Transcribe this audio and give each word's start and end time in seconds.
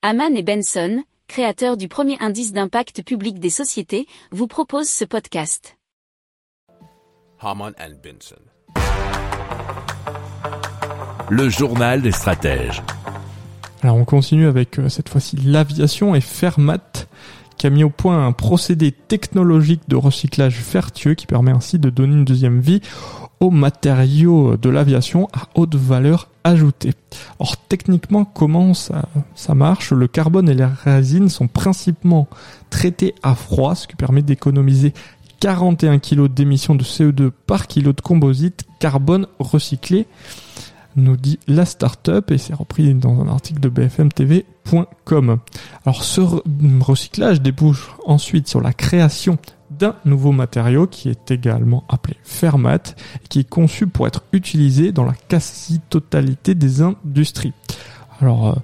Haman 0.00 0.36
et 0.36 0.44
Benson, 0.44 1.02
créateurs 1.26 1.76
du 1.76 1.88
premier 1.88 2.16
indice 2.20 2.52
d'impact 2.52 3.02
public 3.02 3.40
des 3.40 3.50
sociétés, 3.50 4.06
vous 4.30 4.46
proposent 4.46 4.88
ce 4.88 5.04
podcast. 5.04 5.76
Haman 7.40 7.72
and 7.80 7.96
Benson. 8.00 8.36
Le 11.28 11.48
journal 11.48 12.00
des 12.00 12.12
stratèges. 12.12 12.80
Alors 13.82 13.96
on 13.96 14.04
continue 14.04 14.46
avec 14.46 14.78
euh, 14.78 14.88
cette 14.88 15.08
fois-ci 15.08 15.34
l'aviation 15.34 16.14
et 16.14 16.20
Fermat 16.20 17.08
qui 17.56 17.66
a 17.66 17.70
mis 17.70 17.82
au 17.82 17.90
point 17.90 18.24
un 18.24 18.30
procédé 18.30 18.92
technologique 18.92 19.82
de 19.88 19.96
recyclage 19.96 20.60
vertueux 20.60 21.14
qui 21.14 21.26
permet 21.26 21.50
ainsi 21.50 21.80
de 21.80 21.90
donner 21.90 22.14
une 22.14 22.24
deuxième 22.24 22.60
vie 22.60 22.82
aux 23.40 23.50
matériaux 23.50 24.56
de 24.56 24.70
l'aviation 24.70 25.28
à 25.32 25.48
haute 25.56 25.74
valeur 25.74 26.28
Or 27.38 27.56
techniquement 27.56 28.24
comment 28.24 28.74
ça, 28.74 29.08
ça 29.34 29.54
marche? 29.54 29.92
Le 29.92 30.06
carbone 30.06 30.48
et 30.48 30.54
les 30.54 30.64
résines 30.64 31.28
sont 31.28 31.48
principalement 31.48 32.28
traités 32.70 33.14
à 33.22 33.34
froid, 33.34 33.74
ce 33.74 33.86
qui 33.86 33.96
permet 33.96 34.22
d'économiser 34.22 34.92
41 35.40 35.98
kg 35.98 36.28
d'émissions 36.28 36.74
de 36.74 36.84
CO2 36.84 37.30
par 37.30 37.66
kilo 37.66 37.92
de 37.92 38.00
composite 38.00 38.64
carbone 38.80 39.26
recyclé 39.38 40.06
nous 40.96 41.16
dit 41.16 41.38
la 41.46 41.64
start-up 41.64 42.30
et 42.30 42.38
c'est 42.38 42.54
repris 42.54 42.92
dans 42.94 43.20
un 43.20 43.28
article 43.28 43.60
de 43.60 43.68
bfmtv.com. 43.68 45.38
Alors 45.84 46.02
ce 46.02 46.20
recyclage 46.80 47.40
débouche 47.40 47.90
ensuite 48.04 48.48
sur 48.48 48.60
la 48.60 48.72
création 48.72 49.38
d'un 49.78 49.94
nouveau 50.04 50.32
matériau 50.32 50.86
qui 50.86 51.08
est 51.08 51.30
également 51.30 51.84
appelé 51.88 52.16
Fermat 52.22 52.94
et 53.22 53.28
qui 53.28 53.40
est 53.40 53.48
conçu 53.48 53.86
pour 53.86 54.06
être 54.06 54.22
utilisé 54.32 54.92
dans 54.92 55.04
la 55.04 55.14
quasi-totalité 55.28 56.54
des 56.54 56.82
industries. 56.82 57.52
Alors 58.20 58.48
euh, 58.48 58.54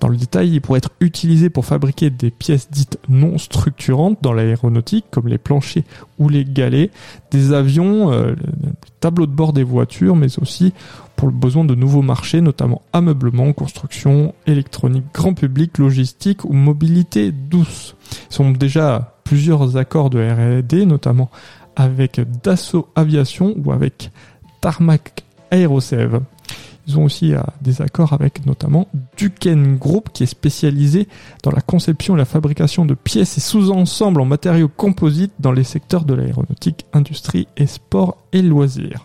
dans 0.00 0.08
le 0.08 0.16
détail, 0.16 0.50
il 0.50 0.60
pourrait 0.60 0.78
être 0.78 0.90
utilisé 1.00 1.48
pour 1.48 1.64
fabriquer 1.64 2.10
des 2.10 2.30
pièces 2.30 2.70
dites 2.70 2.98
non 3.08 3.38
structurantes 3.38 4.18
dans 4.20 4.34
l'aéronautique, 4.34 5.06
comme 5.10 5.28
les 5.28 5.38
planchers 5.38 5.84
ou 6.18 6.28
les 6.28 6.44
galets, 6.44 6.90
des 7.30 7.52
avions, 7.52 8.12
euh, 8.12 8.34
tableaux 9.00 9.26
de 9.26 9.32
bord 9.32 9.52
des 9.52 9.62
voitures, 9.62 10.16
mais 10.16 10.38
aussi 10.38 10.74
pour 11.16 11.28
le 11.28 11.34
besoin 11.34 11.64
de 11.64 11.74
nouveaux 11.74 12.02
marchés, 12.02 12.40
notamment 12.40 12.82
ameublement, 12.92 13.52
construction, 13.52 14.34
électronique, 14.46 15.04
grand 15.14 15.32
public, 15.32 15.78
logistique 15.78 16.44
ou 16.44 16.52
mobilité 16.52 17.32
douce. 17.32 17.96
Ils 18.30 18.34
sont 18.34 18.50
déjà 18.50 19.13
plusieurs 19.34 19.76
accords 19.76 20.10
de 20.10 20.20
R&D, 20.20 20.86
notamment 20.86 21.28
avec 21.74 22.20
Dassault 22.44 22.86
Aviation 22.94 23.52
ou 23.64 23.72
avec 23.72 24.12
Tarmac 24.60 25.24
Aerosev. 25.50 26.20
Ils 26.86 26.96
ont 27.00 27.02
aussi 27.02 27.34
euh, 27.34 27.40
des 27.60 27.82
accords 27.82 28.12
avec 28.12 28.46
notamment 28.46 28.86
Duquesne 29.16 29.76
Group 29.76 30.10
qui 30.12 30.22
est 30.22 30.26
spécialisé 30.26 31.08
dans 31.42 31.50
la 31.50 31.62
conception 31.62 32.14
et 32.14 32.18
la 32.18 32.24
fabrication 32.24 32.84
de 32.84 32.94
pièces 32.94 33.36
et 33.36 33.40
sous-ensembles 33.40 34.20
en 34.20 34.24
matériaux 34.24 34.68
composites 34.68 35.34
dans 35.40 35.50
les 35.50 35.64
secteurs 35.64 36.04
de 36.04 36.14
l'aéronautique, 36.14 36.86
industrie 36.92 37.48
et 37.56 37.66
sport 37.66 38.18
et 38.32 38.40
loisirs. 38.40 39.04